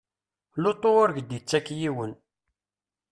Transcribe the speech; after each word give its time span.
Lutu 0.61 0.89
ur 1.03 1.09
k-d-ittak 1.15 1.67
yiwen. 1.79 2.13